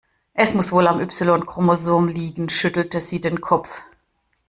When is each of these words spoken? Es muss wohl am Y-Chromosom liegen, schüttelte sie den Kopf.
Es 0.33 0.55
muss 0.55 0.71
wohl 0.71 0.87
am 0.87 0.99
Y-Chromosom 0.99 2.07
liegen, 2.07 2.49
schüttelte 2.49 3.01
sie 3.01 3.21
den 3.21 3.39
Kopf. 3.39 3.83